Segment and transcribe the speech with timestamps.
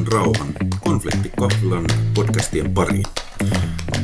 [0.00, 1.84] mielen rauhan konfliktikahvilan
[2.14, 3.04] podcastien pariin.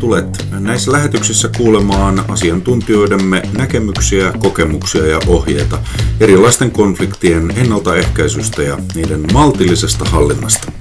[0.00, 5.78] Tulet näissä lähetyksissä kuulemaan asiantuntijoidemme näkemyksiä, kokemuksia ja ohjeita
[6.20, 10.72] erilaisten konfliktien ennaltaehkäisystä ja niiden maltillisesta hallinnasta.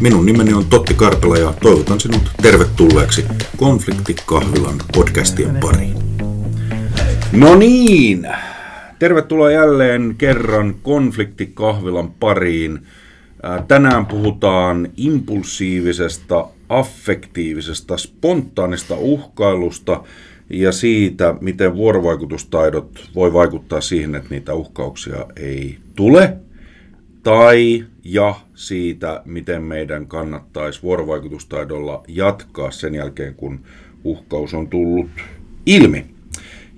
[0.00, 3.24] Minun nimeni on Totti Karpela ja toivotan sinut tervetulleeksi
[3.56, 5.96] Konfliktikahvilan podcastien pariin.
[7.32, 8.28] No niin,
[8.98, 12.86] tervetuloa jälleen kerran Konfliktikahvilan pariin.
[13.68, 20.04] Tänään puhutaan impulsiivisesta, affektiivisesta, spontaanista uhkailusta
[20.50, 26.36] ja siitä, miten vuorovaikutustaidot voi vaikuttaa siihen, että niitä uhkauksia ei tule,
[27.22, 33.60] tai ja siitä, miten meidän kannattaisi vuorovaikutustaidolla jatkaa sen jälkeen, kun
[34.04, 35.10] uhkaus on tullut
[35.66, 36.06] ilmi.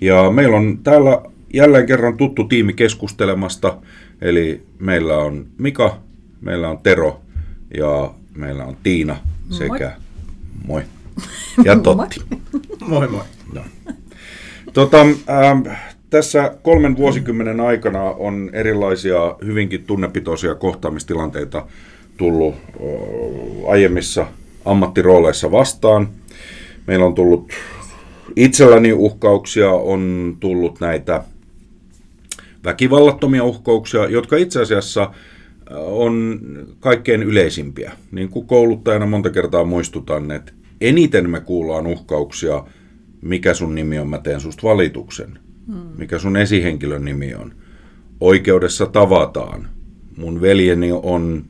[0.01, 1.21] Ja meillä on täällä
[1.53, 3.77] jälleen kerran tuttu tiimi keskustelemasta,
[4.21, 6.06] eli meillä on Mika,
[6.41, 7.21] meillä on Tero
[7.77, 9.17] ja meillä on Tiina
[9.49, 9.91] sekä
[10.65, 10.81] moi.
[11.63, 12.21] Ja Totti.
[12.87, 13.23] moi moi.
[13.53, 13.61] No.
[14.73, 15.61] Tota, ähm,
[16.09, 21.65] tässä kolmen vuosikymmenen aikana on erilaisia hyvinkin tunnepitoisia kohtaamistilanteita
[22.17, 24.27] tullut äh, aiemmissa
[24.65, 26.09] ammattirooleissa vastaan.
[26.87, 27.51] Meillä on tullut
[28.35, 31.23] itselläni uhkauksia, on tullut näitä
[32.63, 35.11] väkivallattomia uhkauksia, jotka itse asiassa
[35.75, 36.39] on
[36.79, 37.91] kaikkein yleisimpiä.
[38.11, 40.51] Niin kuin kouluttajana monta kertaa muistutan, että
[40.81, 42.63] eniten me kuullaan uhkauksia,
[43.21, 45.39] mikä sun nimi on, mä teen susta valituksen.
[45.67, 45.81] Hmm.
[45.97, 47.53] Mikä sun esihenkilön nimi on.
[48.19, 49.69] Oikeudessa tavataan.
[50.17, 51.45] Mun veljeni on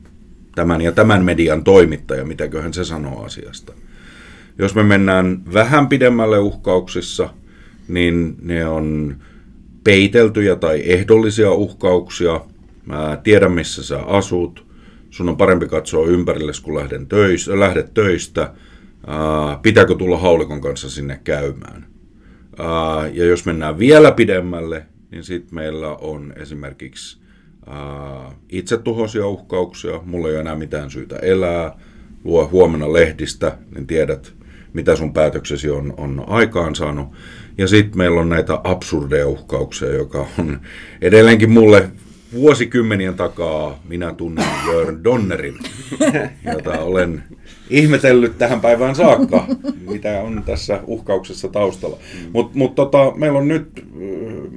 [0.54, 3.72] tämän ja tämän median toimittaja, mitäköhän se sanoo asiasta.
[4.58, 7.28] Jos me mennään vähän pidemmälle uhkauksissa,
[7.88, 9.16] niin ne on
[9.84, 12.40] peiteltyjä tai ehdollisia uhkauksia.
[12.88, 14.66] Mä tiedän, missä sä asut.
[15.10, 18.52] Sun on parempi katsoa ympärille, kun lähden töis, lähdet töistä.
[19.06, 21.86] Ää, pitääkö tulla haulikon kanssa sinne käymään?
[22.58, 27.18] Ää, ja jos mennään vielä pidemmälle, niin sitten meillä on esimerkiksi
[27.66, 30.00] ää, itsetuhoisia uhkauksia.
[30.04, 31.78] Mulla ei ole enää mitään syytä elää.
[32.24, 34.32] Luo huomenna lehdistä, niin tiedät,
[34.72, 37.08] mitä sun päätöksesi on, on aikaansaanut.
[37.58, 40.60] Ja sitten meillä on näitä absurdeja uhkauksia, joka on
[41.00, 41.90] edelleenkin mulle
[42.32, 45.58] vuosikymmenien takaa minä tunnen Jörn Donnerin,
[46.52, 47.22] jota olen
[47.70, 49.46] ihmetellyt tähän päivään saakka,
[49.90, 51.98] mitä on tässä uhkauksessa taustalla.
[52.32, 53.84] Mutta mut tota, meillä on nyt,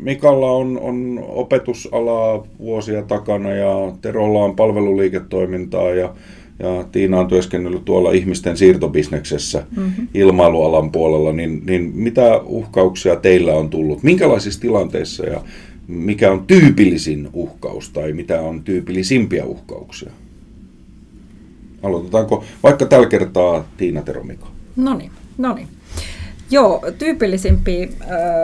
[0.01, 6.13] Mikalla on, on opetusala vuosia takana ja Terolla on palveluliiketoimintaa ja
[6.59, 10.07] ja Tiina on työskennellyt tuolla ihmisten siirtobisneksessä mm-hmm.
[10.13, 14.03] ilmailualan puolella, niin, niin mitä uhkauksia teillä on tullut?
[14.03, 15.41] Minkälaisissa tilanteissa ja
[15.91, 20.11] mikä on tyypillisin uhkaus tai mitä on tyypillisimpiä uhkauksia?
[21.83, 24.47] Aloitetaanko vaikka tällä kertaa Tiina Teromiko?
[24.75, 25.67] No niin, no niin.
[26.51, 27.87] Joo, tyypillisimpiä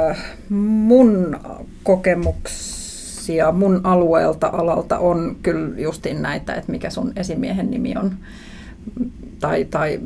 [0.10, 1.40] äh, mun
[1.84, 8.14] kokemuksia mun alueelta, alalta on kyllä justiin näitä, että mikä sun esimiehen nimi on.
[9.40, 10.00] Tai, tai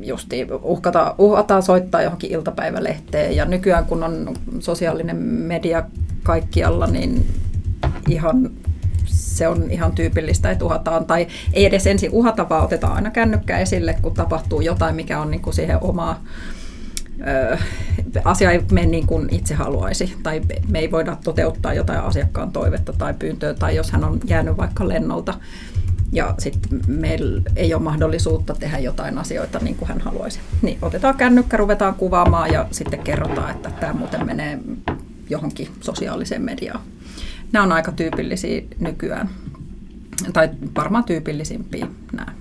[0.00, 3.36] justi uhkata, uhkataan soittaa johonkin iltapäivälehteen.
[3.36, 5.84] Ja nykyään kun on sosiaalinen media
[6.22, 7.26] kaikkialla, niin
[8.08, 8.50] ihan
[9.06, 13.58] se on ihan tyypillistä, että uhataan, tai ei edes ensin uhata, vaan otetaan aina kännykkä
[13.58, 16.22] esille, kun tapahtuu jotain, mikä on niin kuin siihen omaa
[18.24, 22.92] asia ei mene niin kuin itse haluaisi, tai me ei voida toteuttaa jotain asiakkaan toivetta
[22.92, 25.34] tai pyyntöä, tai jos hän on jäänyt vaikka lennolta,
[26.12, 30.40] ja sitten meillä ei ole mahdollisuutta tehdä jotain asioita niin kuin hän haluaisi.
[30.62, 34.58] Niin otetaan kännykkä, ruvetaan kuvaamaan ja sitten kerrotaan, että tämä muuten menee
[35.30, 36.80] johonkin sosiaaliseen mediaan.
[37.52, 39.30] Nämä on aika tyypillisiä nykyään,
[40.32, 42.32] tai varmaan tyypillisimpiä nämä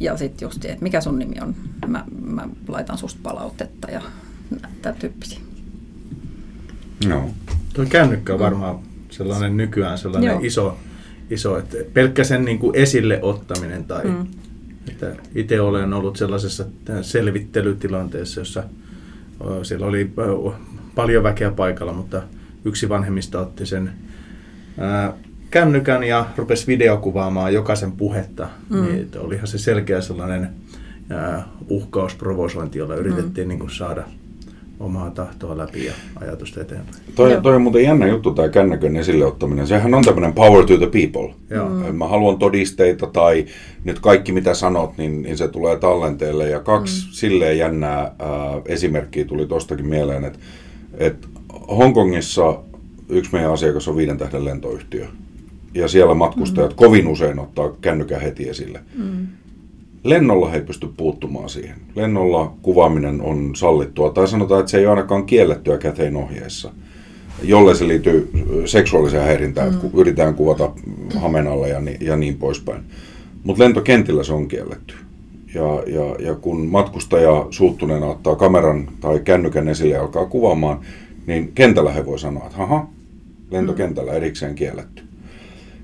[0.00, 1.54] ja sitten just että mikä sun nimi on,
[1.86, 4.02] mä, mä laitan susta palautetta ja
[4.82, 5.38] tämän tyyppisiä.
[7.06, 7.30] No.
[7.72, 8.78] Tuo kännykkä on varmaan
[9.10, 10.40] sellainen nykyään sellainen Joo.
[10.42, 10.78] iso,
[11.30, 14.26] iso, että pelkkä sen niin kuin esille ottaminen tai mm.
[14.88, 16.64] että itse olen ollut sellaisessa
[17.02, 18.64] selvittelytilanteessa, jossa
[19.62, 20.10] siellä oli
[20.94, 22.22] paljon väkeä paikalla, mutta
[22.64, 23.92] yksi vanhemmista otti sen
[24.78, 25.12] ää,
[25.50, 28.82] kännykän ja rupesi videokuvaamaan jokaisen puhetta, mm.
[28.82, 30.50] niin olihan se selkeä sellainen
[31.36, 33.48] uh, uhkausprovosointi, jolla yritettiin mm.
[33.48, 34.04] niin kuin saada
[34.80, 37.02] omaa tahtoa läpi ja ajatusta eteenpäin.
[37.14, 39.66] Toi, toi on muuten jännä juttu tämä kännykön esille ottaminen.
[39.66, 41.34] Sehän on tämmöinen power to the people.
[41.86, 41.94] Mm.
[41.94, 43.46] Mä haluan todisteita tai
[43.84, 46.48] nyt kaikki mitä sanot, niin, niin se tulee tallenteelle.
[46.48, 47.12] Ja kaksi mm.
[47.12, 48.12] silleen jännää äh,
[48.66, 50.38] esimerkkiä tuli tostakin mieleen, että
[50.98, 51.28] et
[51.68, 52.58] Hongkongissa
[53.08, 55.06] yksi meidän asiakas on viiden tähden lentoyhtiö
[55.74, 56.76] ja siellä matkustajat mm.
[56.76, 58.80] kovin usein ottaa kännykän heti esille.
[58.94, 59.26] Mm.
[60.04, 61.76] Lennolla he ei pysty puuttumaan siihen.
[61.94, 66.72] Lennolla kuvaaminen on sallittua, tai sanotaan, että se ei ole ainakaan kiellettyä kätein ohjeessa,
[67.42, 68.30] jolle se liittyy
[68.64, 69.90] seksuaaliseen häirintään, mm.
[69.94, 70.72] yritetään kuvata
[71.16, 72.82] hamenalla ja, ni, ja niin poispäin.
[73.44, 74.94] Mutta lentokentillä se on kielletty.
[75.54, 80.80] Ja, ja, ja kun matkustaja suuttuneena ottaa kameran tai kännykän esille ja alkaa kuvaamaan,
[81.26, 82.86] niin kentällä he voi sanoa, että haha,
[83.50, 85.09] lentokentällä erikseen kielletty.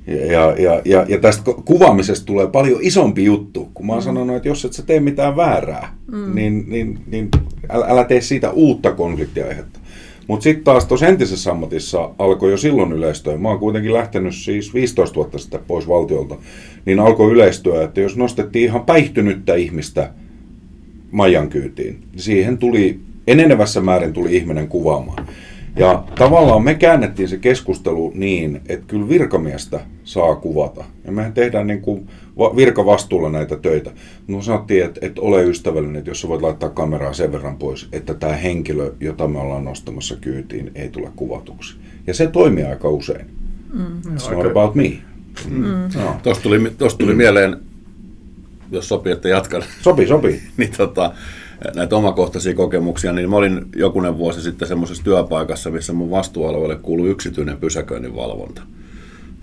[0.06, 4.04] Ja, ja, ja, ja tästä kuvaamisesta tulee paljon isompi juttu, kun mä oon mm.
[4.04, 6.34] sanonut, että jos et sä tee mitään väärää, mm.
[6.34, 7.28] niin, niin, niin
[7.68, 9.80] älä, älä tee siitä uutta konfliktiaihetta.
[10.26, 13.36] Mutta sitten taas tuossa entisessä ammatissa alkoi jo silloin yleistyä.
[13.36, 16.36] Mä oon kuitenkin lähtenyt siis 15 vuotta sitten pois valtiolta.
[16.84, 20.10] Niin alkoi yleistyä, että jos nostettiin ihan päihtynyttä ihmistä
[21.10, 25.26] Maijan kyytiin, niin siihen tuli, enenevässä määrin tuli ihminen kuvaamaan.
[25.76, 30.84] Ja tavallaan me käännettiin se keskustelu niin, että kyllä virkamiestä saa kuvata.
[31.04, 32.08] Ja mehän tehdään niin kuin
[32.56, 33.90] virkavastuulla näitä töitä.
[34.28, 37.88] No sanottiin, että, että ole ystävällinen, että jos sä voit laittaa kameraa sen verran pois,
[37.92, 41.76] että tämä henkilö, jota me ollaan nostamassa kyytiin, ei tule kuvatuksi.
[42.06, 43.26] Ja se toimii aika usein.
[43.72, 44.00] Mm.
[44.16, 44.92] It's not about me.
[45.50, 45.64] Mm.
[45.64, 45.88] Mm.
[45.94, 46.16] No.
[46.22, 47.56] Tuosta tuli, tosta tuli mieleen,
[48.70, 49.62] jos sopii, että jatkan.
[49.82, 50.42] Sopii, sopii.
[50.56, 51.14] niin tota,
[51.74, 57.10] näitä omakohtaisia kokemuksia, niin mä olin jokunen vuosi sitten semmoisessa työpaikassa, missä mun vastuualueelle kuului
[57.10, 58.62] yksityinen pysäköinninvalvonta.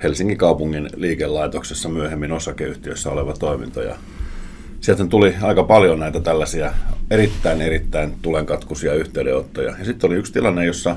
[0.03, 3.81] Helsingin kaupungin liikelaitoksessa myöhemmin osakeyhtiössä oleva toiminto.
[3.81, 3.95] Ja
[4.79, 6.71] sieltä tuli aika paljon näitä tällaisia
[7.11, 9.75] erittäin, erittäin tulenkatkuisia yhteydenottoja.
[9.79, 10.95] Ja sitten oli yksi tilanne, jossa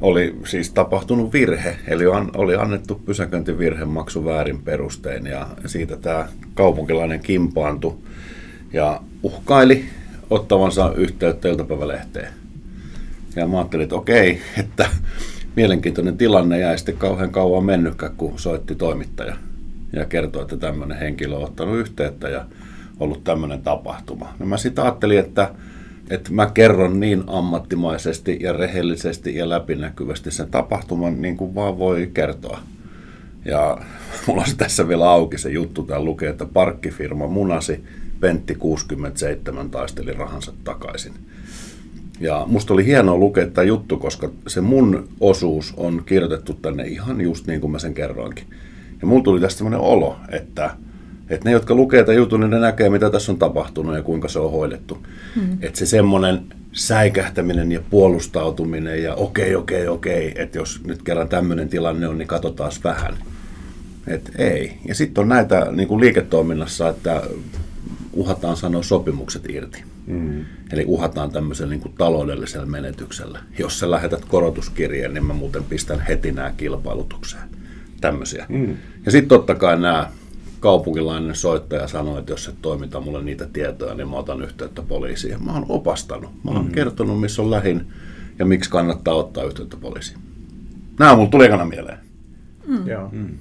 [0.00, 2.06] oli siis tapahtunut virhe, eli
[2.36, 7.94] oli annettu pysäköintivirhemaksu väärin perustein, ja siitä tämä kaupunkilainen kimpaantui
[8.72, 9.84] ja uhkaili
[10.30, 12.32] ottavansa yhteyttä iltapäivälehteen.
[13.36, 14.88] Ja mä ajattelin, että okei, että
[15.56, 19.36] mielenkiintoinen tilanne ja sitten kauhean kauan mennytkään, kun soitti toimittaja
[19.92, 22.44] ja kertoi, että tämmöinen henkilö on ottanut yhteyttä ja
[23.00, 24.34] ollut tämmöinen tapahtuma.
[24.38, 25.50] No mä sitten ajattelin, että,
[26.10, 32.10] että mä kerron niin ammattimaisesti ja rehellisesti ja läpinäkyvästi sen tapahtuman, niin kuin vaan voi
[32.14, 32.60] kertoa.
[33.44, 33.78] Ja
[34.26, 37.84] mulla on tässä vielä auki se juttu, täällä lukee, että parkkifirma munasi
[38.20, 41.12] Pentti 67 taisteli rahansa takaisin.
[42.20, 47.20] Ja musta oli hienoa lukea tämä juttu, koska se mun osuus on kirjoitettu tänne ihan
[47.20, 48.44] just niin kuin mä sen kerroinkin.
[49.00, 50.70] Ja mulla tuli tästä sellainen olo, että,
[51.28, 54.28] että ne, jotka lukee tämän jutun, niin ne näkee, mitä tässä on tapahtunut ja kuinka
[54.28, 54.98] se on hoidettu.
[55.36, 55.58] Mm.
[55.60, 56.40] Että se semmoinen
[56.72, 62.28] säikähtäminen ja puolustautuminen ja okei, okei, okei, että jos nyt kerran tämmöinen tilanne on, niin
[62.28, 63.14] katsotaan vähän.
[64.06, 64.78] Et ei.
[64.88, 67.22] Ja sitten on näitä niin kuin liiketoiminnassa, että
[68.12, 69.84] uhataan sanoa sopimukset irti.
[70.06, 70.44] Mm.
[70.72, 73.38] Eli uhataan tämmöisellä niin kuin taloudellisella menetyksellä.
[73.58, 77.48] Jos sä lähetät korotuskirjeen, niin mä muuten pistän heti nämä kilpailutukseen.
[78.00, 78.46] Tämmöisiä.
[78.48, 78.76] Mm.
[79.06, 80.10] Ja sitten totta kai nämä
[80.60, 85.44] kaupunkilainen soittaja sanoi, että jos et toimita mulle niitä tietoja, niin mä otan yhteyttä poliisiin.
[85.44, 86.30] Mä oon opastanut.
[86.44, 86.72] Mä oon mm.
[86.72, 87.86] kertonut, missä on lähin
[88.38, 90.18] ja miksi kannattaa ottaa yhteyttä poliisiin.
[90.98, 91.98] Nämä mulla tuli ekana mieleen.
[92.66, 92.88] Mm.
[92.88, 93.08] Joo.
[93.12, 93.38] Mm.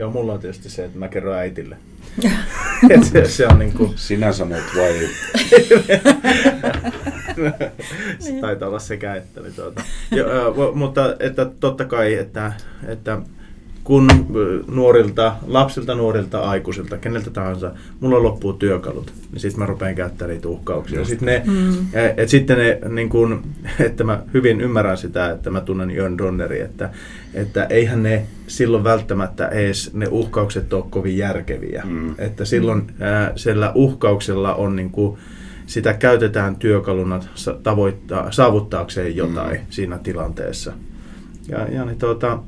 [0.00, 1.76] Joo, mulla on tietysti se, että mä kerron äitille.
[2.90, 3.92] Et se, se on niin kuin...
[3.96, 4.98] Sinä sanot vai...
[8.18, 9.40] se taitaa olla sekä että.
[9.40, 9.82] Niin tuota.
[10.10, 10.26] jo,
[10.74, 12.52] mutta että totta kai, että,
[12.86, 13.18] että
[13.84, 14.08] kun
[14.68, 17.70] nuorilta, lapsilta, nuorilta, aikuisilta, keneltä tahansa,
[18.00, 21.04] mulla loppuu työkalut, niin sitten mä rupean käyttämään niitä uhkauksia.
[21.04, 21.86] Sitten ne, mm.
[22.16, 23.42] et sitten ne, niin kun,
[23.86, 26.90] että mä hyvin ymmärrän sitä, että mä tunnen Jörn Donneri, että,
[27.34, 31.82] että eihän ne silloin välttämättä edes ne uhkaukset ole kovin järkeviä.
[31.86, 32.14] Mm.
[32.18, 35.18] Että silloin ää, sillä uhkauksella on niin kuin,
[35.66, 37.20] sitä käytetään työkaluna
[37.62, 39.66] tavoittaa, saavuttaakseen jotain mm.
[39.70, 40.72] siinä tilanteessa.
[41.48, 42.38] Ja, ja niin tuota,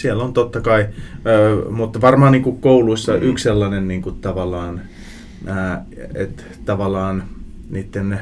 [0.00, 0.86] siellä on totta kai,
[1.26, 3.22] ö, mutta varmaan niin kuin kouluissa mm.
[3.22, 4.80] yksi sellainen niin kuin tavallaan,
[6.14, 7.22] että tavallaan
[7.70, 8.20] niiden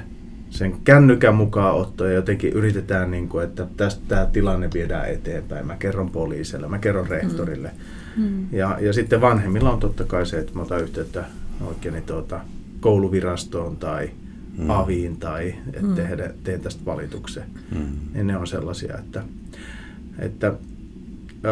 [0.51, 5.67] sen kännykän mukaan otto ja jotenkin yritetään, niin kuin, että tästä tämä tilanne viedään eteenpäin.
[5.67, 7.71] Mä kerron poliisille, mä kerron rehtorille.
[8.17, 8.23] Mm.
[8.25, 8.47] mm.
[8.53, 11.25] Ja, ja sitten vanhemmilla on totta kai se, että mä otan yhteyttä
[11.67, 12.41] oikein niin tuota,
[12.81, 14.11] kouluvirastoon tai
[14.59, 14.71] mm.
[14.71, 15.95] aviin tai että mm.
[15.95, 17.45] teen, teen tästä valituksen.
[17.75, 17.87] Mm.
[18.15, 19.23] Ja ne on sellaisia, että,
[20.19, 20.53] että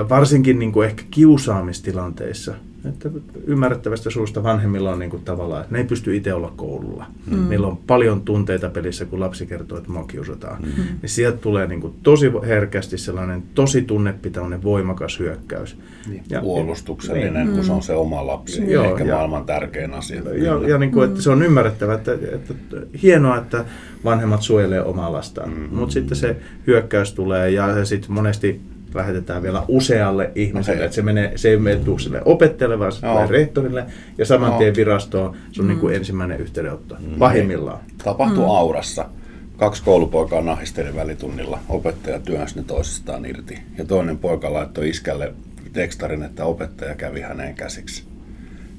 [0.08, 2.54] varsinkin niin kuin ehkä kiusaamistilanteissa,
[2.88, 3.10] että
[3.46, 7.06] ymmärrettävästä suusta vanhemmilla on niin kuin tavallaan, että ne ei pysty itse olla koululla.
[7.30, 7.38] Mm.
[7.38, 10.62] Meillä on paljon tunteita pelissä, kun lapsi kertoo, että mua kiusataan.
[10.62, 10.82] Mm.
[11.02, 15.76] Niin sieltä tulee niin kuin tosi herkästi sellainen tosi tunnepitoinen voimakas hyökkäys.
[16.08, 17.54] Niin, ja, puolustuksellinen, niin.
[17.54, 18.60] kun se on se oma lapsi.
[18.60, 18.68] Mm.
[18.68, 20.22] Joo, ehkä ja, maailman tärkein asia.
[20.34, 22.54] Ja, ja niin kuin, että se on ymmärrettävä, että, että
[23.02, 23.64] hienoa, että
[24.04, 25.50] vanhemmat suojelee omaa lastaan.
[25.50, 25.68] Mm.
[25.70, 26.36] Mutta sitten se
[26.66, 28.60] hyökkäys tulee ja sitten monesti
[28.94, 30.84] lähetetään vielä usealle ihmiselle, okay.
[30.84, 33.84] että se, menee, se ei mene sille opettajalle, vaan se tulee rehtorille
[34.18, 35.68] ja saman tien virastoon se on mm.
[35.68, 37.18] niin kuin ensimmäinen yhteydenotto, mm.
[37.18, 37.78] pahimmillaan.
[38.04, 38.50] Tapahtuu mm.
[38.50, 39.08] aurassa.
[39.56, 45.34] Kaksi koulupoikaa nahisteli välitunnilla, opettaja työnsi ne toisistaan irti ja toinen poika laittoi iskälle
[45.72, 48.04] tekstarin, että opettaja kävi häneen käsiksi.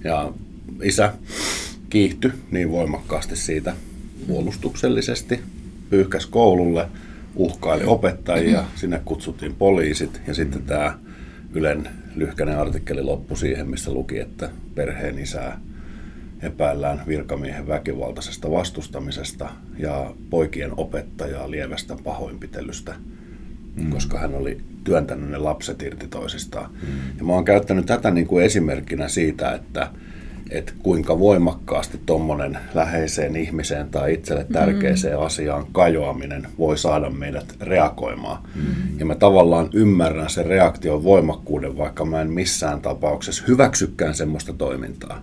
[0.04, 0.32] Ja
[0.84, 1.14] isä
[1.90, 3.74] kiihtyi niin voimakkaasti siitä
[4.28, 5.40] puolustuksellisesti,
[5.90, 6.88] pyyhkäsi koululle,
[7.36, 11.00] uhkaili opettajia, sinne kutsuttiin poliisit ja sitten tämä
[11.54, 15.60] Ylen lyhkäinen artikkeli loppui siihen, missä luki, että perheen isää
[16.42, 22.96] epäillään virkamiehen väkivaltaisesta vastustamisesta ja poikien opettajaa lievästä pahoinpitelystä,
[23.76, 23.90] mm.
[23.90, 26.72] koska hän oli työntänyt ne lapset irti toisistaan.
[26.72, 27.18] Mm.
[27.18, 29.90] Ja mä oon käyttänyt tätä niin kuin esimerkkinä siitä, että
[30.50, 35.26] että kuinka voimakkaasti tuommoinen läheiseen ihmiseen tai itselle tärkeäseen mm.
[35.26, 38.44] asiaan kajoaminen voi saada meidät reagoimaan.
[38.56, 39.00] Mm.
[39.00, 45.22] Ja mä tavallaan ymmärrän sen reaktion voimakkuuden, vaikka mä en missään tapauksessa hyväksykään semmoista toimintaa.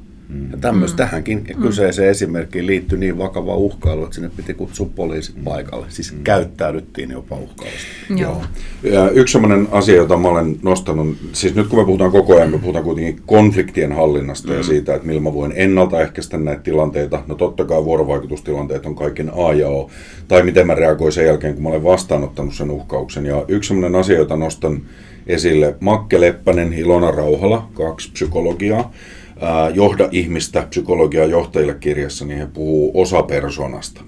[0.51, 1.09] Ja tämmöistä mm.
[1.09, 1.62] tähänkin mm.
[1.62, 5.45] kyseiseen esimerkkiin liittyy niin vakava uhkailu, että sinne piti kutsua poliisit mm.
[5.45, 5.87] paikalle.
[5.89, 6.23] Siis mm.
[6.23, 7.87] käyttäydyttiin jopa uhkailusta.
[8.17, 8.43] Joo.
[8.83, 12.51] Ja yksi sellainen asia, jota mä olen nostanut, siis nyt kun me puhutaan koko ajan,
[12.51, 14.55] me puhutaan kuitenkin konfliktien hallinnasta mm.
[14.55, 17.23] ja siitä, että millä mä voin ennaltaehkäistä näitä tilanteita.
[17.27, 19.91] No totta kai vuorovaikutustilanteet on kaiken A ja O.
[20.29, 23.27] Tai miten mä reagoin sen jälkeen, kun mä olen vastaanottanut sen uhkauksen.
[23.27, 24.83] Ja yksi sellainen asia, jota nostan
[25.27, 28.93] esille, Makke Leppänen, Ilona Rauhala, kaksi psykologiaa
[29.75, 34.01] Johda ihmistä psykologian johtajille kirjassa, niin he puhuu osapersonasta.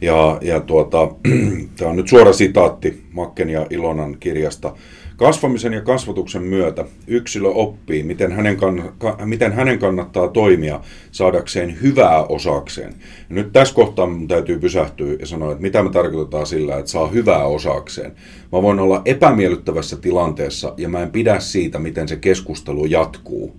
[0.00, 1.08] Ja, ja tuota,
[1.76, 4.74] tämä on nyt suora sitaatti Makken ja Ilonan kirjasta.
[5.16, 11.82] Kasvamisen ja kasvatuksen myötä yksilö oppii, miten hänen, kann- ka- miten hänen kannattaa toimia saadakseen
[11.82, 12.94] hyvää osakseen.
[13.28, 16.90] Ja nyt tässä kohtaa minun täytyy pysähtyä ja sanoa, että mitä me tarkoitetaan sillä, että
[16.90, 18.12] saa hyvää osakseen.
[18.52, 23.56] Mä voin olla epämiellyttävässä tilanteessa ja mä en pidä siitä, miten se keskustelu jatkuu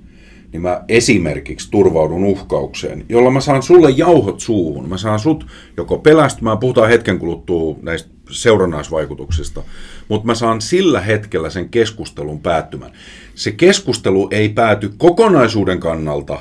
[0.51, 4.89] niin mä esimerkiksi turvaudun uhkaukseen, jolla mä saan sulle jauhot suuhun.
[4.89, 5.45] Mä saan sut
[5.77, 9.63] joko pelästymään, puhutaan hetken kuluttua näistä seurannaisvaikutuksista,
[10.07, 12.91] mutta mä saan sillä hetkellä sen keskustelun päättymään.
[13.35, 16.39] Se keskustelu ei pääty kokonaisuuden kannalta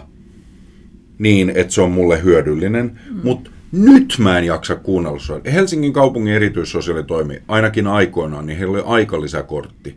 [1.19, 3.21] niin, että se on mulle hyödyllinen, mm.
[3.25, 5.41] mutta nyt mä en jaksa kuunnella sua.
[5.53, 9.97] Helsingin kaupungin erityissosiaalitoimi, ainakin aikoinaan, niin heillä oli aikalisäkortti.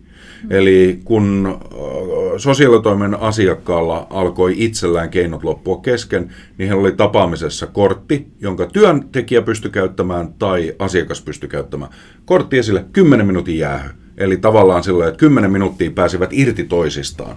[0.50, 1.58] Eli kun
[2.38, 9.72] sosiaalitoimen asiakkaalla alkoi itsellään keinot loppua kesken, niin heillä oli tapaamisessa kortti, jonka työntekijä pystyi
[9.72, 11.92] käyttämään tai asiakas pystyi käyttämään.
[12.26, 13.90] Kortti esille 10 minuutin jäähy.
[14.18, 17.36] Eli tavallaan sillä että 10 minuuttia pääsivät irti toisistaan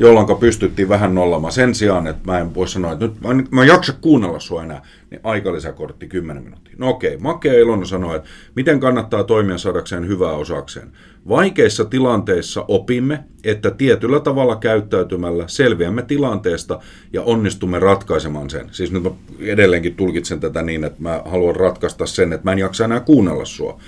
[0.00, 1.52] jolloin pystyttiin vähän nollamaan.
[1.52, 4.40] Sen sijaan, että mä en voi sanoa, että nyt mä en, mä en jaksa kuunnella
[4.40, 6.74] sua enää, niin aikalisäkortti 10 minuuttia.
[6.78, 10.92] No okei, Make Ilona sanoi, että miten kannattaa toimia saadakseen hyvää osakseen.
[11.28, 16.80] Vaikeissa tilanteissa opimme, että tietyllä tavalla käyttäytymällä selviämme tilanteesta
[17.12, 18.68] ja onnistumme ratkaisemaan sen.
[18.70, 22.58] Siis nyt mä edelleenkin tulkitsen tätä niin, että mä haluan ratkaista sen, että mä en
[22.58, 23.80] jaksa enää kuunnella sua.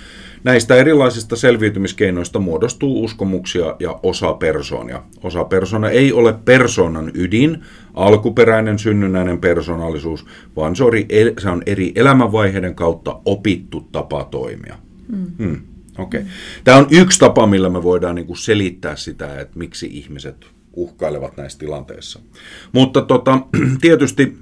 [0.43, 5.03] Näistä erilaisista selviytymiskeinoista muodostuu uskomuksia ja osa persoonia.
[5.23, 10.75] Osa persona ei ole persoonan ydin, alkuperäinen synnynnäinen persoonallisuus, vaan
[11.37, 14.75] se on eri elämänvaiheiden kautta opittu tapa toimia.
[15.07, 15.25] Mm.
[15.37, 15.61] Hmm.
[15.97, 16.23] Okay.
[16.63, 21.37] Tämä on yksi tapa, millä me voidaan niin kuin selittää sitä, että miksi ihmiset uhkailevat
[21.37, 22.19] näissä tilanteissa.
[22.71, 23.39] Mutta tota,
[23.81, 24.37] tietysti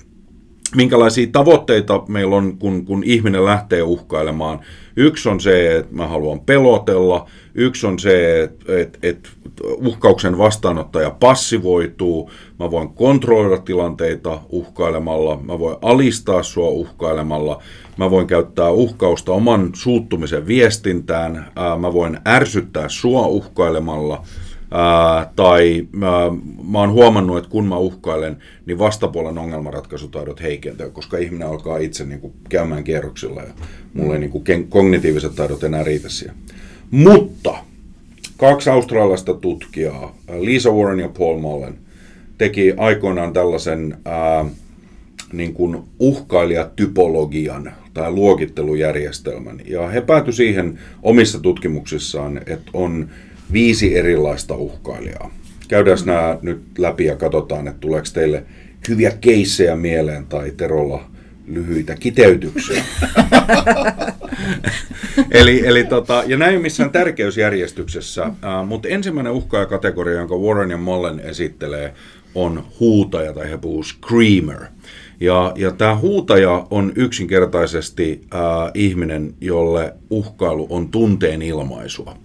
[0.76, 4.60] minkälaisia tavoitteita meillä on, kun, kun ihminen lähtee uhkailemaan.
[4.96, 7.30] Yksi on se, että mä haluan pelotella.
[7.56, 9.30] Yksi on se, että, että, että
[9.62, 12.32] uhkauksen vastaanottaja passivoituu.
[12.60, 15.40] Mä voin kontrolloida tilanteita uhkailemalla.
[15.44, 17.62] Mä voin alistaa sua uhkailemalla.
[17.98, 21.52] Mä voin käyttää uhkausta oman suuttumisen viestintään.
[21.80, 24.24] Mä voin ärsyttää sua uhkailemalla
[24.72, 26.32] Ää, tai ää,
[26.72, 32.06] mä oon huomannut, että kun mä uhkailen, niin vastapuolen ongelmanratkaisutaidot heikentyvät, koska ihminen alkaa itse
[32.06, 33.54] niin kuin, käymään kierroksilla ja
[33.94, 36.36] mulla ei niin kuin, kognitiiviset taidot enää riitä siihen.
[36.92, 37.56] Mutta
[38.38, 41.78] kaksi australialaista tutkijaa, Lisa Warren ja Paul Mullen,
[42.38, 44.46] teki aikoinaan tällaisen ää,
[45.34, 49.62] niin kuin uhkailijatypologian tai luokittelujärjestelmän.
[49.66, 53.10] Ja he päätyi siihen omissa tutkimuksissaan, että on
[53.54, 55.32] viisi erilaista uhkailijaa.
[55.68, 56.06] Käydään mm.
[56.06, 58.44] nämä nyt läpi ja katsotaan, että tuleeko teille
[58.90, 61.12] hyviä keissejä mieleen tai Terolla
[61.48, 62.84] lyhyitä kiteytyksiä.
[65.32, 71.20] eli, eli tota, ja näin missään tärkeysjärjestyksessä, äh, mutta ensimmäinen uhkaajakategoria, jonka Warren ja Mullen
[71.20, 71.94] esittelee,
[72.36, 74.66] on huutaja tai he puhuu screamer.
[75.20, 78.40] Ja, ja tämä huutaja on yksinkertaisesti äh,
[78.74, 82.18] ihminen, jolle uhkailu on tunteen ilmaisua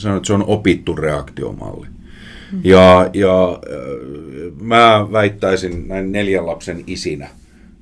[0.00, 1.86] Sanoin, että se on opittu reaktiomalli.
[2.52, 2.60] Mm.
[2.64, 3.60] Ja, ja
[4.60, 7.28] mä väittäisin näin neljän lapsen isinä,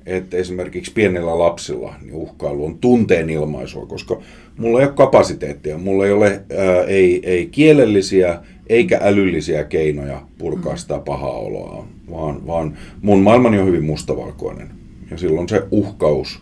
[0.05, 4.21] että esimerkiksi pienillä lapsilla niin uhkailu on tunteen ilmaisua, koska
[4.57, 10.73] mulla ei ole kapasiteettia, mulla ei ole ää, ei, ei kielellisiä eikä älyllisiä keinoja purkaa
[10.73, 10.77] mm.
[10.77, 14.69] sitä pahaa oloa, vaan, vaan mun maailmani on hyvin mustavalkoinen.
[15.11, 16.39] Ja silloin se uhkaus,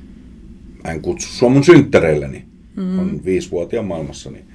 [0.84, 3.00] mä en kutsu sua mun synttäreilleni, mm.
[3.00, 4.47] on viisivuotiaan maailmassani.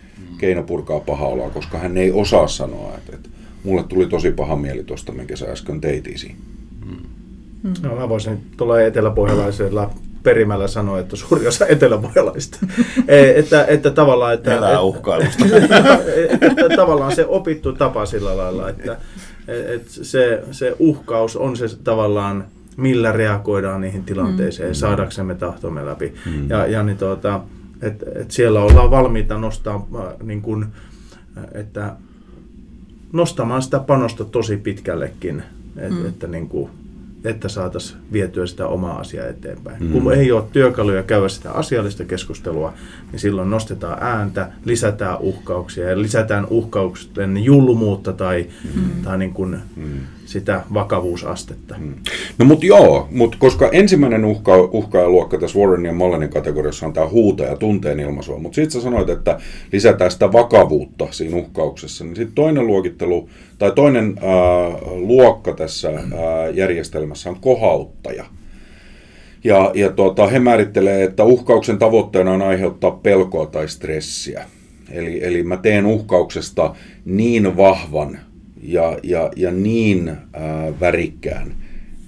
[0.43, 3.29] Keino purkaa pahaa oloa, koska hän ei osaa sanoa, että, että
[3.65, 6.37] mulle tuli tosi paha mieli tuosta, minkä sä äsken teit isi.
[6.87, 6.97] Mm.
[7.63, 7.75] Mm.
[7.83, 9.91] No mä voisin tulla eteläpohjalaisella
[10.23, 12.59] perimällä sanoa, että suuri osa eteläpohjalaista.
[13.09, 15.45] E, että, että tavallaan, että, Elää uhkailusta.
[15.45, 15.99] että,
[16.47, 18.97] että, tavallaan se opittu tapa sillä lailla, että,
[19.49, 22.45] että se, se uhkaus on se tavallaan,
[22.77, 24.75] millä reagoidaan niihin tilanteisiin, mm.
[24.75, 26.15] saadaksemme tahtomme läpi.
[26.27, 26.51] Mm.
[26.51, 27.41] Ja, ja niin tuota,
[27.83, 30.67] että, että siellä ollaan valmiita nostaa, äh, niin kuin,
[31.53, 31.97] että
[33.13, 35.43] nostamaan sitä panosta tosi pitkällekin.
[35.77, 36.07] Et, mm.
[36.07, 36.71] Että niin kuin,
[37.25, 39.83] että saataisiin vietyä sitä omaa asiaa eteenpäin.
[39.83, 39.93] Mm.
[39.93, 42.73] Kun ei ole työkaluja käydä sitä asiallista keskustelua,
[43.13, 49.03] niin silloin nostetaan ääntä, lisätään uhkauksia ja lisätään uhkauksen julmuutta tai, mm.
[49.05, 50.01] tai niin kuin mm.
[50.33, 51.75] Sitä vakavuusastetta.
[51.79, 51.95] Mm.
[52.39, 57.09] No mutta joo, mutta koska ensimmäinen uhka, uhkaajaluokka tässä Warren ja Mallenin kategoriassa on tämä
[57.09, 59.41] huuta ja tunteen ilmaisua, mutta sitten sä sanoit, että
[59.73, 66.05] lisätään sitä vakavuutta siinä uhkauksessa, niin sitten toinen luokittelu tai toinen äh, luokka tässä äh,
[66.55, 68.25] järjestelmässä on kohauttaja.
[69.45, 74.45] Ja, ja tuota, he määrittelee, että uhkauksen tavoitteena on aiheuttaa pelkoa tai stressiä.
[74.91, 76.75] Eli, eli mä teen uhkauksesta
[77.05, 78.19] niin vahvan
[78.63, 81.55] ja, ja, ja niin äh, värikkään,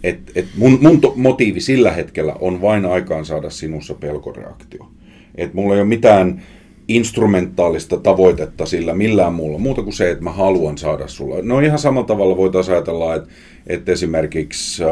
[0.03, 4.89] että et mun, mun to, motiivi sillä hetkellä on vain aikaan saada sinussa pelkoreaktio.
[5.35, 6.43] Että mulla ei ole mitään
[6.89, 11.37] instrumentaalista tavoitetta sillä millään muulla, muuta kuin se, että mä haluan saada sulla.
[11.43, 13.29] No ihan samalla tavalla voitaisiin ajatella, että,
[13.67, 14.91] että esimerkiksi äh,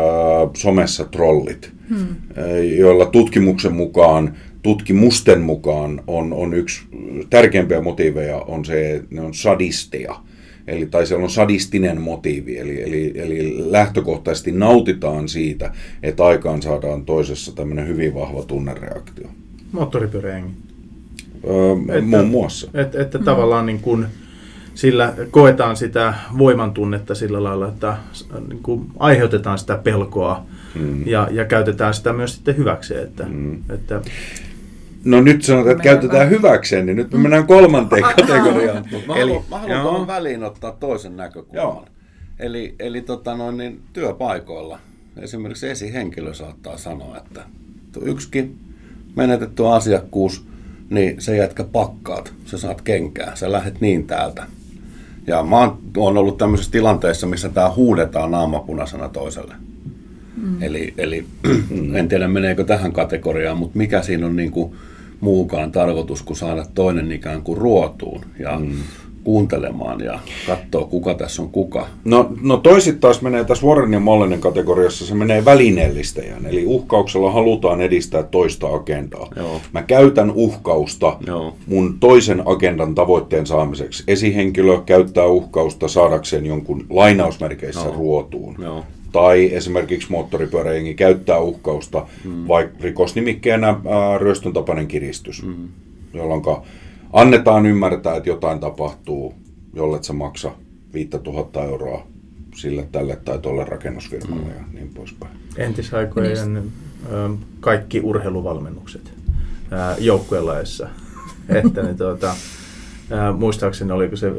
[0.57, 2.17] somessa trollit, hmm.
[2.77, 6.83] joilla tutkimuksen mukaan, tutkimusten mukaan on, on yksi
[7.31, 10.15] tärkeimpiä motiiveja on se, että ne on sadisteja.
[10.67, 15.73] Eli, tai siellä on sadistinen motiivi, eli, eli, eli lähtökohtaisesti nautitaan siitä,
[16.03, 19.29] että aikaan saadaan toisessa tämmöinen hyvin vahva tunnereaktio.
[19.73, 20.53] Moottoripyöräjengi.
[21.49, 22.71] Öö, että, muun muassa.
[22.75, 23.25] Että, että mm.
[23.25, 24.07] tavallaan niin kuin
[24.75, 27.97] sillä koetaan sitä voimantunnetta sillä lailla, että
[28.49, 31.07] niin kuin aiheutetaan sitä pelkoa mm.
[31.07, 33.03] ja, ja käytetään sitä myös sitten hyväkseen.
[33.03, 33.63] Että, mm.
[33.71, 34.01] että,
[35.05, 38.85] No nyt sanotaan, että käytetään hyväkseen, niin nyt me mennään kolmanteen kategoriaan.
[39.07, 41.63] mä Eli, haluan, mä haluan tuohon väliin ottaa toisen näkökulman.
[41.63, 41.85] Joo.
[42.39, 44.79] Eli, eli tota noin, niin työpaikoilla
[45.21, 47.45] esimerkiksi esihenkilö saattaa sanoa, että
[48.03, 48.57] yksikin
[49.17, 50.45] menetetty asiakkuus
[50.91, 54.47] niin se jätkä pakkaat, sä saat kenkää, sä lähet niin täältä.
[55.27, 55.57] Ja mä
[55.97, 59.55] oon ollut tämmöisessä tilanteessa, missä tämä huudetaan naamapunaisena toiselle.
[60.37, 60.63] Mm.
[60.63, 61.27] Eli, eli
[61.99, 64.75] en tiedä meneekö tähän kategoriaan, mutta mikä siinä on niin kuin
[65.23, 68.21] muukaan tarkoitus kuin saada toinen ikään kuin ruotuun.
[68.39, 68.73] Ja mm
[69.25, 71.87] kuuntelemaan ja katsoa, kuka tässä on kuka.
[72.05, 76.47] No, no toisit taas menee tässä Warren ja Mollinen kategoriassa, se menee välineellistäjän.
[76.47, 79.29] Eli uhkauksella halutaan edistää toista agendaa.
[79.37, 79.61] Joo.
[79.73, 81.57] Mä käytän uhkausta Joo.
[81.67, 84.05] mun toisen agendan tavoitteen saamiseksi.
[84.09, 87.95] Esihenkilö käyttää uhkausta saadakseen jonkun lainausmerkeissä Joo.
[87.97, 88.57] ruotuun.
[88.59, 88.85] Joo.
[89.13, 92.49] Tai esimerkiksi moottoripyöräjengi käyttää uhkausta, mm.
[92.49, 95.69] vaikka rikosnimikkeenä ää, ryöstön tapainen kiristys, mm.
[96.15, 96.43] jolloin
[97.13, 99.35] annetaan ymmärtää, että jotain tapahtuu,
[99.75, 100.53] jollet se maksa
[100.95, 102.07] 5000 euroa
[102.55, 104.51] sille, tälle tai tuolle rakennusfirmalle mm.
[104.51, 105.33] ja niin poispäin.
[105.57, 106.73] Entisaikojen niin.
[107.61, 109.13] kaikki urheiluvalmennukset
[109.99, 110.89] joukkuelaissa.
[111.49, 112.35] että niin, tuota,
[113.37, 114.31] muistaakseni oliko se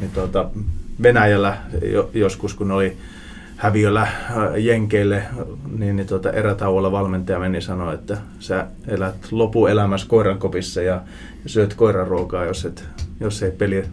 [0.00, 0.50] niin, tuota,
[1.02, 1.56] Venäjällä
[2.14, 2.96] joskus, kun oli
[3.56, 4.06] häviöllä
[4.56, 5.22] Jenkeille,
[5.78, 11.02] niin, niin tuota, erätauolla valmentaja meni sanoa, että sä elät lopuelämässä koirankopissa ja
[11.46, 12.84] syöt koiran ruokaa, jos, et,
[13.20, 13.84] jos ei peli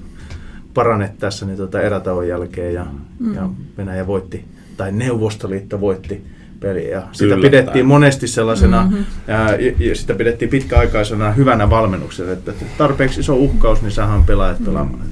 [0.73, 2.73] parane tässä niin tuota erätauon jälkeen.
[2.73, 2.86] Ja,
[3.19, 3.36] mm.
[3.36, 4.45] ja Venäjä voitti,
[4.78, 6.26] tai Neuvostoliitto voitti
[6.60, 6.89] peliä.
[6.89, 7.52] Ja sitä Yllättäen.
[7.52, 9.06] pidettiin monesti sellaisena, mm-hmm.
[9.28, 14.65] ää, ja sitä pidettiin pitkäaikaisena hyvänä valmennuksena, että tarpeeksi iso uhkaus, niin saadaan pelaajat mm.
[14.65, 15.06] pelaamaan.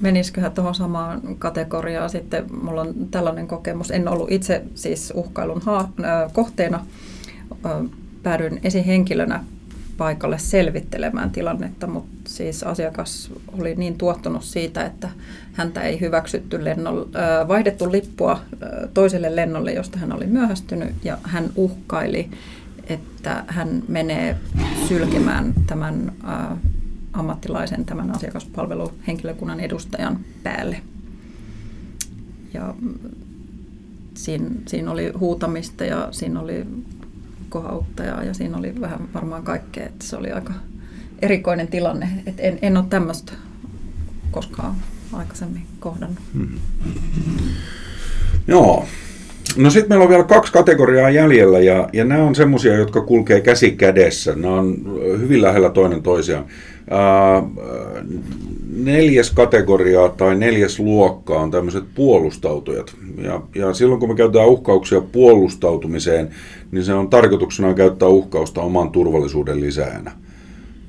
[0.00, 2.10] Menisiköhän tuohon samaan kategoriaan?
[2.10, 5.88] Sitten, mulla on tällainen kokemus, en ollut itse siis uhkailun ha-
[6.32, 6.86] kohteena,
[8.22, 9.44] päädyin esihenkilönä
[9.96, 15.08] paikalle selvittelemään tilannetta, mutta siis asiakas oli niin tuottunut siitä, että
[15.52, 17.06] häntä ei hyväksytty lennolle,
[17.48, 18.40] vaihdettu lippua
[18.94, 22.30] toiselle lennolle, josta hän oli myöhästynyt ja hän uhkaili,
[22.86, 24.36] että hän menee
[24.88, 26.12] sylkemään tämän
[27.12, 30.80] ammattilaisen, tämän asiakaspalveluhenkilökunnan edustajan päälle.
[32.54, 32.74] Ja
[34.14, 36.66] siinä, siinä oli huutamista ja siinä oli
[37.48, 40.52] kohauttajaa ja siinä oli vähän varmaan kaikkea, että se oli aika
[41.22, 42.08] erikoinen tilanne.
[42.26, 43.32] Että en, en ole tämmöistä
[44.30, 44.74] koskaan
[45.12, 46.18] aikaisemmin kohdannut.
[46.34, 46.48] Hmm.
[48.48, 48.86] Joo.
[49.56, 53.40] No sitten meillä on vielä kaksi kategoriaa jäljellä ja, ja nämä on semmoisia, jotka kulkee
[53.40, 54.34] käsi kädessä.
[54.34, 54.76] Nämä on
[55.18, 56.44] hyvin lähellä toinen toisiaan.
[58.76, 62.96] Neljäs kategoria tai neljäs luokka on tämmöiset puolustautujat.
[63.22, 66.28] Ja, ja silloin kun me käytetään uhkauksia puolustautumiseen,
[66.70, 70.12] niin se on tarkoituksena käyttää uhkausta oman turvallisuuden lisääjänä.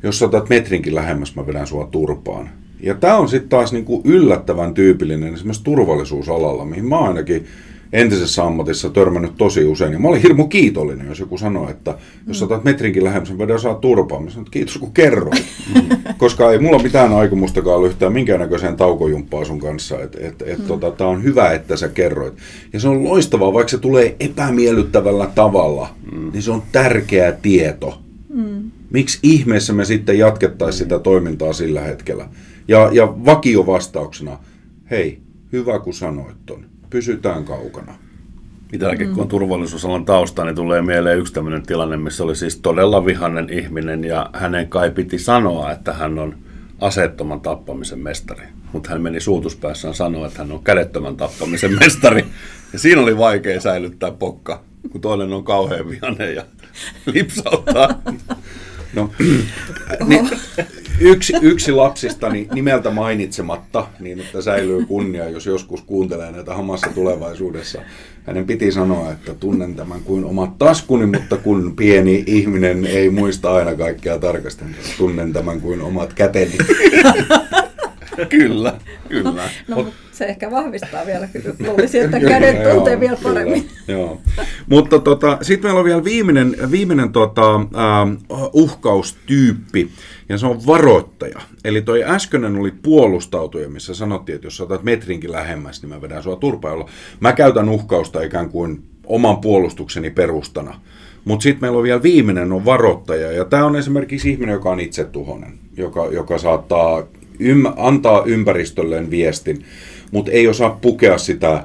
[0.04, 2.50] Jos saatat metrinkin lähemmäs, mä vedän sua turpaan.
[2.82, 7.46] Ja tämä on sitten taas niinku yllättävän tyypillinen esimerkiksi turvallisuusalalla, mihin mä ainakin
[7.94, 9.94] entisessä ammatissa törmännyt tosi usein.
[9.94, 11.98] Ja mä olin hirmu kiitollinen, jos joku sanoi, että
[12.28, 14.20] jos otat metrinkin lähemmin, vedä saa turpaa.
[14.20, 15.46] Mä sanoin, että kiitos kun kerroit.
[16.18, 20.00] Koska ei mulla mitään aikomustakaan lyhtää minkäännäköiseen taukojumppaan sun kanssa.
[20.00, 20.66] Että et, et, mm.
[20.66, 22.34] tota, tää on hyvä, että sä kerroit.
[22.74, 26.32] Ja se on loistavaa, vaikka se tulee epämiellyttävällä tavalla, mm.
[26.32, 28.02] niin se on tärkeä tieto.
[28.34, 28.72] Mm.
[28.90, 32.30] Miksi ihmeessä me sitten jatkettaisiin sitä toimintaa sillä hetkellä?
[32.68, 34.40] Ja, ja vakiovastauksena,
[34.92, 35.20] hei,
[35.52, 37.96] hyvä kun sanoit ton pysytään kaukana.
[38.74, 39.14] Itselläkin mm.
[39.14, 43.50] kun on turvallisuusalan tausta, niin tulee mieleen yksi tämmöinen tilanne, missä oli siis todella vihannen
[43.50, 46.36] ihminen ja hänen kai piti sanoa, että hän on
[46.82, 48.44] aseettoman tappamisen mestari.
[48.74, 52.26] Mutta hän meni suutuspäässään sanoa, että hän on kädettömän tappamisen mestari.
[52.74, 56.46] Ja siinä oli vaikea säilyttää pokka, kun toinen on kauhean vihainen ja
[57.14, 58.02] lipsauttaa.
[58.94, 59.12] No,
[60.08, 60.30] niin,
[61.00, 67.82] yksi, yksi lapsistani nimeltä mainitsematta, niin että säilyy kunnia, jos joskus kuuntelee näitä hamassa tulevaisuudessa.
[68.24, 73.54] Hänen piti sanoa, että tunnen tämän kuin omat taskuni, mutta kun pieni ihminen ei muista
[73.54, 76.58] aina kaikkea tarkasti, niin tunnen tämän kuin omat käteni.
[78.30, 78.74] kyllä,
[79.10, 79.50] kyllä.
[79.68, 83.70] No, no, se ehkä vahvistaa vielä, kyllä luulisin, että kädet tuntee vielä paremmin.
[83.86, 84.22] Kyllä, joo.
[84.68, 89.90] Mutta tota, sitten meillä on vielä viimeinen, viimeinen tota, uh, uhkaustyyppi,
[90.30, 91.40] ja se on varoittaja.
[91.66, 96.24] Eli toi äskeinen oli puolustautuja, missä sanottiin, että jos saatat metrinkin lähemmäs, niin mä vedän
[96.24, 96.90] sua turpailla.
[97.20, 100.82] Mä käytän uhkausta ikään kuin oman puolustukseni perustana.
[101.26, 103.32] Mutta sitten meillä on vielä viimeinen, on varoittaja.
[103.32, 107.04] Ja tämä on esimerkiksi ihminen, joka on itsetuhoinen, joka, joka saattaa
[107.40, 109.66] ym, antaa ympäristölleen viestin,
[110.12, 111.64] mutta ei osaa pukea sitä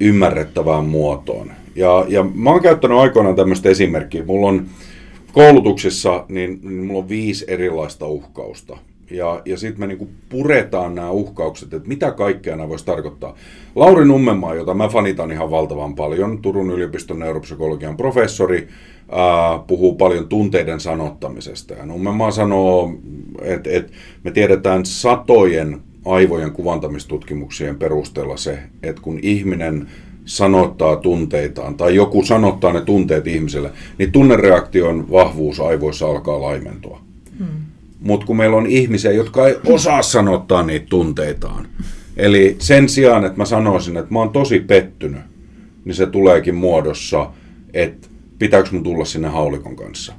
[0.00, 1.52] ymmärrettävään muotoon.
[1.74, 4.24] Ja, ja mä oon käyttänyt aikoinaan tämmöistä esimerkkiä.
[4.24, 4.66] Mulla on
[5.36, 8.76] koulutuksessa, niin, niin mulla on viisi erilaista uhkausta.
[9.10, 13.34] Ja, ja sitten me niinku puretaan nämä uhkaukset, että mitä kaikkea nämä voisi tarkoittaa.
[13.74, 18.68] Lauri Nummenmaa, jota mä fanitan ihan valtavan paljon, Turun yliopiston neuropsykologian professori,
[19.12, 21.74] ää, puhuu paljon tunteiden sanottamisesta.
[21.74, 22.94] Ja Nummenmaa sanoo,
[23.42, 23.92] että et
[24.24, 29.88] me tiedetään satojen aivojen kuvantamistutkimuksien perusteella se, että kun ihminen
[30.26, 37.00] sanottaa tunteitaan tai joku sanottaa ne tunteet ihmiselle, niin tunnereaktion vahvuus aivoissa alkaa laimentua.
[37.38, 37.46] Hmm.
[38.00, 41.68] Mutta kun meillä on ihmisiä, jotka ei osaa sanottaa niitä tunteitaan,
[42.16, 45.22] eli sen sijaan, että mä sanoisin, että mä oon tosi pettynyt,
[45.84, 47.30] niin se tuleekin muodossa,
[47.74, 48.08] että
[48.38, 50.12] pitääkö mun tulla sinne haulikon kanssa.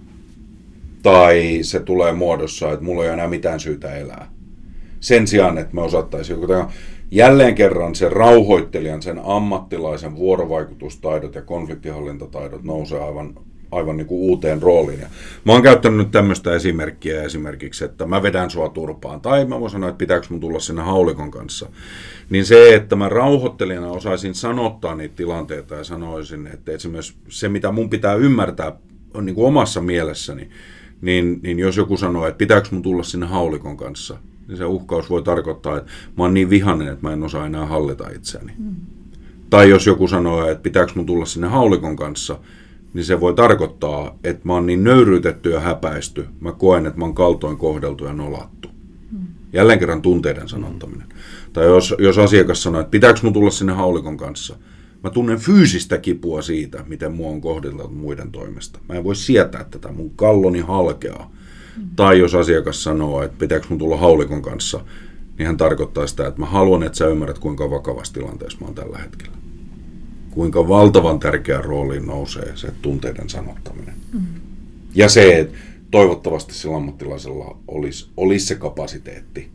[1.04, 4.30] Tai se tulee muodossa, että mulla ei ole enää mitään syytä elää.
[5.00, 6.48] Sen sijaan, että mä osattaisin joku
[7.12, 13.34] jälleen kerran sen rauhoittelijan, sen ammattilaisen vuorovaikutustaidot ja konfliktihallintataidot nousee aivan,
[13.72, 15.00] aivan niin kuin uuteen rooliin.
[15.00, 15.08] Ja
[15.46, 19.72] mä oon käyttänyt nyt tämmöistä esimerkkiä esimerkiksi, että mä vedän sua turpaan, tai mä voin
[19.72, 21.70] sanoa, että pitääkö mun tulla sinne haulikon kanssa.
[22.30, 27.72] Niin se, että mä rauhoittelijana osaisin sanottaa niitä tilanteita ja sanoisin, että esimerkiksi se, mitä
[27.72, 28.78] mun pitää ymmärtää
[29.14, 30.50] on niin kuin omassa mielessäni,
[31.02, 35.10] niin, niin jos joku sanoo, että pitääkö mun tulla sinne haulikon kanssa, niin se uhkaus
[35.10, 38.52] voi tarkoittaa, että mä oon niin vihainen, että mä en osaa enää hallita itseäni.
[38.58, 38.76] Mm.
[39.50, 42.40] Tai jos joku sanoo, että pitääkö mun tulla sinne haulikon kanssa,
[42.94, 47.06] niin se voi tarkoittaa, että mä oon niin nöyryytetty ja häpäisty, mä koen, että mä
[47.06, 48.70] oon kaltoin kohdeltu ja nolattu.
[49.12, 49.20] Mm.
[49.54, 51.08] Jälleen kerran tunteiden sanottaminen.
[51.54, 54.56] Tai jos, jos asiakas sanoo, että pitääkö mun tulla sinne haulikon kanssa,
[55.04, 58.80] mä tunnen fyysistä kipua siitä, miten mua on kohdeltu muiden toimesta.
[58.90, 61.32] Mä en voi sietää tätä, mun kalloni halkeaa.
[61.96, 64.86] Tai jos asiakas sanoo, että pitääkö mun tulla haulikon kanssa,
[65.38, 68.76] niin hän tarkoittaa sitä, että mä haluan, että sä ymmärrät, kuinka vakavassa tilanteessa mä oon
[68.76, 69.38] tällä hetkellä.
[70.32, 73.96] Kuinka valtavan tärkeä rooliin nousee se tunteiden sanottaminen.
[74.14, 74.22] Mm.
[74.96, 75.58] Ja se, että
[75.92, 79.52] toivottavasti sillä ammattilaisella olisi, olisi se kapasiteetti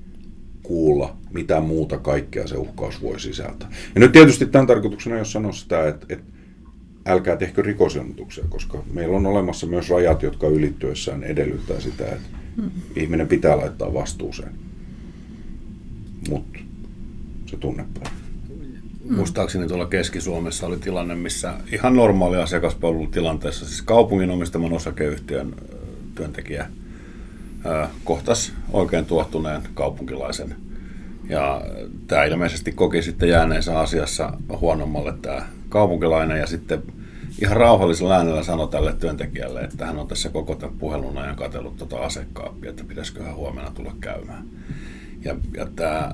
[0.63, 3.71] kuulla, mitä muuta kaikkea se uhkaus voi sisältää.
[3.95, 6.25] Ja nyt tietysti tämän tarkoituksena, jos sanoo sitä, että, että
[7.07, 12.71] älkää tehkö rikosilmoituksia, koska meillä on olemassa myös rajat, jotka ylittyessään edellyttää sitä, että Mm.
[12.97, 14.53] Ihminen pitää laittaa vastuuseen.
[16.29, 16.59] Mutta
[17.47, 18.11] se tunnepuoli.
[19.05, 19.17] Mm.
[19.17, 25.55] Muistaakseni tuolla Keski-Suomessa oli tilanne, missä ihan normaali asiakaspalvelutilanteessa, siis kaupungin omistaman osakeyhtiön
[26.15, 26.67] työntekijä
[28.05, 30.57] kohtas oikein tuottuneen kaupunkilaisen.
[31.29, 31.63] Ja
[32.07, 36.83] tämä ilmeisesti koki sitten jääneensä asiassa huonommalle tämä kaupunkilainen ja sitten
[37.43, 41.77] ihan rauhallisella äänellä sanoi tälle työntekijälle, että hän on tässä koko tämän puhelun ajan katsellut
[41.77, 44.45] tuota asekaappia, että pitäisikö hän huomenna tulla käymään.
[45.25, 46.13] Ja, ja tämä,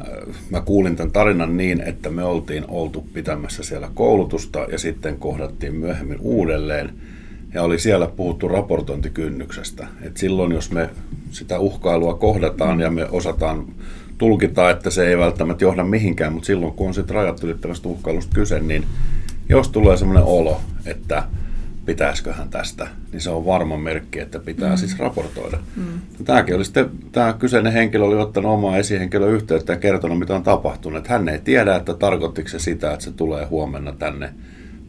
[0.51, 5.75] mä kuulin tämän tarinan niin, että me oltiin oltu pitämässä siellä koulutusta ja sitten kohdattiin
[5.75, 6.95] myöhemmin uudelleen.
[7.55, 9.87] Ja oli siellä puhuttu raportointikynnyksestä.
[10.03, 10.91] Et silloin, jos me
[11.31, 13.67] sitä uhkailua kohdataan ja me osataan
[14.19, 18.35] tulkita, että se ei välttämättä johda mihinkään, mutta silloin kun on sitten rajat ylittävästä uhkailusta
[18.35, 18.85] kyse, niin
[19.49, 21.23] jos tulee sellainen olo, että
[21.87, 24.77] pitäisiköhän tästä, niin se on varma merkki, että pitää mm.
[24.77, 25.59] siis raportoida.
[25.77, 25.85] Mm.
[26.25, 30.43] Tämäkin oli sitten, tämä kyseinen henkilö oli ottanut omaa esihenkilön yhteyttä ja kertonut, mitä on
[30.43, 31.09] tapahtunut.
[31.09, 34.35] Hän ei tiedä, että tarkoittiko se sitä, että se tulee huomenna tänne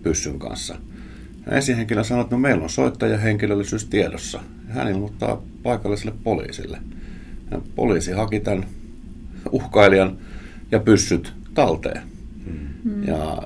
[0.04, 0.76] pyssyn kanssa.
[1.46, 4.40] Ja esihenkilö sanoi, että no meillä on soittajan henkilöllisyys tiedossa.
[4.68, 6.78] Hän ilmoittaa paikalliselle poliisille.
[7.52, 8.66] Ja poliisi haki tämän
[9.52, 10.18] uhkailijan
[10.72, 12.02] ja pyssyt talteen.
[12.84, 13.04] Mm.
[13.08, 13.44] Ja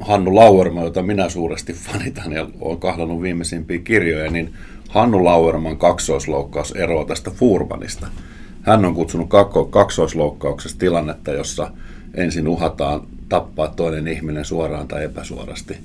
[0.00, 4.52] Hannu Lauerma, jota minä suuresti fanitan ja olen kahlannut viimeisimpiä kirjoja, niin
[4.88, 8.06] Hannu Lauerman kaksoisloukkaus eroaa tästä Furmanista.
[8.62, 9.28] Hän on kutsunut
[9.70, 11.70] kaksoisloukkauksessa tilannetta, jossa
[12.14, 15.76] ensin uhataan tappaa toinen ihminen suoraan tai epäsuorasti.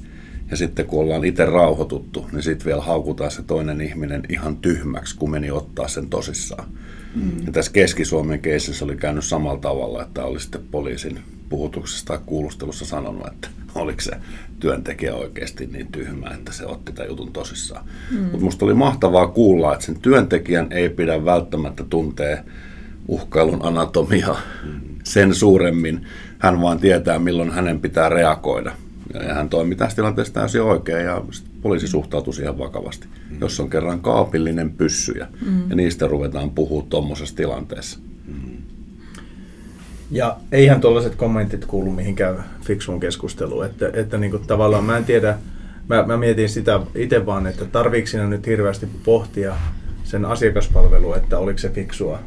[0.51, 5.17] Ja sitten kun ollaan itse rauhoituttu, niin sitten vielä haukutaan se toinen ihminen ihan tyhmäksi,
[5.17, 6.67] kun meni ottaa sen tosissaan.
[7.15, 7.45] Mm.
[7.45, 11.19] Ja tässä Keski-Suomen keisissä oli käynyt samalla tavalla, että oli sitten poliisin
[11.49, 14.11] puhutuksessa tai kuulustelussa sanonut, että oliko se
[14.59, 17.85] työntekijä oikeasti niin tyhmä, että se otti tämän jutun tosissaan.
[18.11, 18.17] Mm.
[18.17, 22.43] Mutta musta oli mahtavaa kuulla, että sen työntekijän ei pidä välttämättä tuntea
[23.07, 24.79] uhkailun anatomia mm.
[25.03, 26.05] sen suuremmin.
[26.39, 28.71] Hän vaan tietää, milloin hänen pitää reagoida.
[29.13, 31.21] Ja hän toimi tässä tilanteessa täysin oikein ja
[31.61, 33.07] poliisi suhtautui siihen vakavasti.
[33.29, 33.37] Mm.
[33.41, 35.69] Jos on kerran kaapillinen pyssyjä mm.
[35.69, 37.99] ja niistä ruvetaan puhua tuommoisessa tilanteessa.
[40.13, 43.65] Ja eihän tuollaiset kommentit kuulu mihinkään fiksuun keskusteluun.
[43.65, 45.37] Että, että niin kuin tavallaan mä en tiedä,
[45.89, 49.55] mä, mä mietin sitä itse vaan, että tarviiko siinä nyt hirveästi pohtia
[50.03, 52.19] sen asiakaspalvelu, että oliko se fiksua.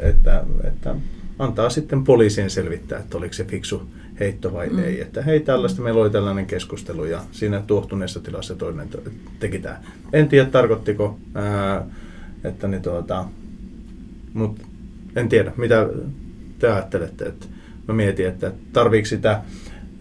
[0.00, 0.94] Että, että
[1.38, 3.82] antaa sitten poliisien selvittää, että oliko se fiksu
[4.20, 4.78] heitto vai mm.
[4.78, 5.00] ei.
[5.00, 8.88] Että hei, tällaista meillä oli tällainen keskustelu ja siinä tuohtuneessa tilassa toinen
[9.40, 9.80] teki tämä.
[10.12, 11.86] En tiedä, tarkoittiko, ää,
[12.44, 13.24] että niin tuota,
[14.34, 14.62] mutta
[15.16, 15.88] en tiedä, mitä
[16.58, 17.46] te ajattelette, että
[17.88, 19.42] mä mietin, että tarviiko sitä,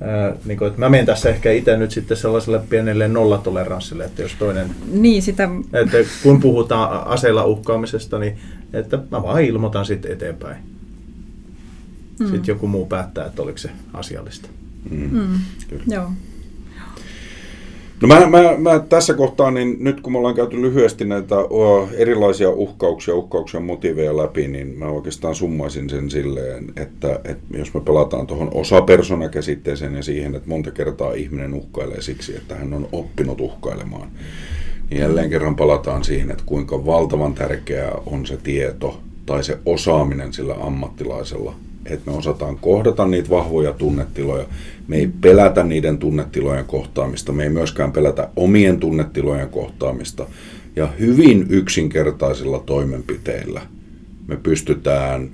[0.01, 4.21] ää, niin kuin, että mä menen tässä ehkä itse nyt sitten sellaiselle pienelle nollatoleranssille, että
[4.21, 4.69] jos toinen...
[4.91, 5.49] Niin, sitä...
[5.73, 8.37] Että kun puhutaan aseella uhkaamisesta, niin
[8.73, 10.57] että mä vaan ilmoitan sitten eteenpäin.
[12.19, 12.25] Mm.
[12.25, 14.49] Sitten joku muu päättää, että oliko se asiallista.
[14.89, 15.09] Mm.
[15.11, 15.39] Mm.
[15.87, 16.11] Joo.
[18.01, 21.35] No mä, mä, mä tässä kohtaa, niin nyt kun me ollaan käyty lyhyesti näitä
[21.97, 27.79] erilaisia uhkauksia, uhkauksia motiveja läpi, niin mä oikeastaan summaisin sen silleen, että, että jos me
[27.79, 33.41] pelataan tuohon osapersona-käsitteeseen ja siihen, että monta kertaa ihminen uhkailee siksi, että hän on oppinut
[33.41, 34.07] uhkailemaan,
[34.89, 40.33] niin jälleen kerran palataan siihen, että kuinka valtavan tärkeää on se tieto tai se osaaminen
[40.33, 41.55] sillä ammattilaisella
[41.89, 44.45] että me osataan kohdata niitä vahvoja tunnetiloja.
[44.87, 50.25] Me ei pelätä niiden tunnetilojen kohtaamista, me ei myöskään pelätä omien tunnetilojen kohtaamista.
[50.75, 53.61] Ja hyvin yksinkertaisilla toimenpiteillä
[54.27, 55.29] me pystytään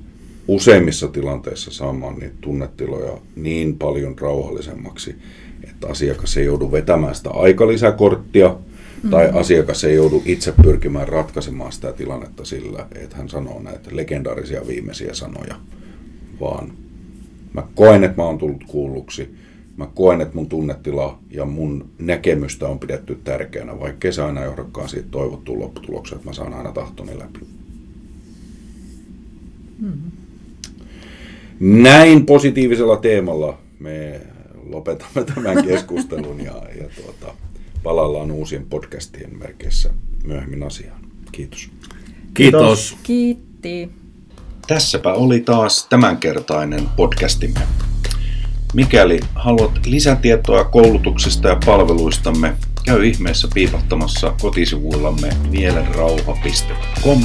[0.47, 5.15] useimmissa tilanteissa saamaan niitä tunnetiloja niin paljon rauhallisemmaksi,
[5.63, 9.09] että asiakas ei joudu vetämään sitä aikalisäkorttia, mm-hmm.
[9.09, 14.67] tai asiakas ei joudu itse pyrkimään ratkaisemaan sitä tilannetta sillä, että hän sanoo näitä legendaarisia
[14.67, 15.55] viimeisiä sanoja
[16.39, 16.71] vaan
[17.53, 19.35] mä koen, että mä oon tullut kuulluksi.
[19.77, 24.89] Mä koen, että mun tunnetila ja mun näkemystä on pidetty tärkeänä, vaikka se aina johdakaan
[24.89, 27.39] siitä toivottuun lopputulokseen, että mä saan aina tahtoni läpi.
[29.79, 30.11] Mm-hmm.
[31.59, 34.21] Näin positiivisella teemalla me
[34.69, 37.33] lopetamme tämän keskustelun ja, ja tuota,
[37.83, 39.89] palaillaan uusien podcastien merkeissä
[40.25, 41.01] myöhemmin asiaan.
[41.31, 41.69] Kiitos.
[42.33, 42.97] Kiitos.
[43.03, 43.89] Kiitti.
[44.67, 47.59] Tässäpä oli taas tämänkertainen podcastimme.
[48.73, 52.53] Mikäli haluat lisätietoa koulutuksesta ja palveluistamme,
[52.85, 57.23] käy ihmeessä piipahtamassa kotisivuillamme mielenrauha.com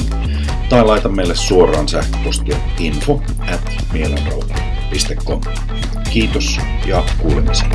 [0.69, 3.21] tai laita meille suoraan sähköpostia info
[3.53, 5.41] at mielenrauha.com.
[6.09, 7.71] Kiitos ja kuulemisiin.